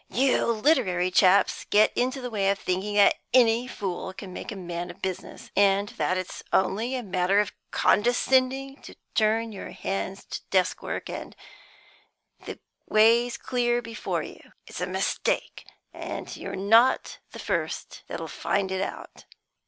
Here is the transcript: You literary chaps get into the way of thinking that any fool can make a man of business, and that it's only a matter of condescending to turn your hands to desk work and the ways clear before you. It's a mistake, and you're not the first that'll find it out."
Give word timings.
You 0.09 0.47
literary 0.47 1.11
chaps 1.11 1.63
get 1.69 1.95
into 1.95 2.21
the 2.21 2.31
way 2.31 2.49
of 2.49 2.57
thinking 2.57 2.95
that 2.95 3.17
any 3.35 3.67
fool 3.67 4.13
can 4.13 4.33
make 4.33 4.51
a 4.51 4.55
man 4.55 4.89
of 4.89 4.99
business, 4.99 5.51
and 5.55 5.89
that 5.89 6.17
it's 6.17 6.41
only 6.51 6.95
a 6.95 7.03
matter 7.03 7.39
of 7.39 7.53
condescending 7.69 8.81
to 8.81 8.95
turn 9.13 9.51
your 9.51 9.69
hands 9.69 10.25
to 10.31 10.41
desk 10.49 10.81
work 10.81 11.07
and 11.07 11.35
the 12.45 12.57
ways 12.87 13.37
clear 13.37 13.79
before 13.79 14.23
you. 14.23 14.39
It's 14.65 14.81
a 14.81 14.87
mistake, 14.87 15.67
and 15.93 16.35
you're 16.35 16.55
not 16.55 17.19
the 17.31 17.37
first 17.37 18.01
that'll 18.07 18.27
find 18.27 18.71
it 18.71 18.81
out." 18.81 19.25